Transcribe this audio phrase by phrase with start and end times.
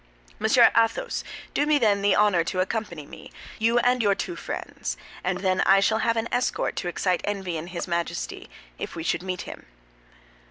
[0.39, 1.23] Monsieur Athos,
[1.53, 5.61] do me, then, the honor to accompany me; you and your two friends, and then
[5.61, 9.41] I shall have an escort to excite envy in his Majesty, if we should meet
[9.43, 9.67] him."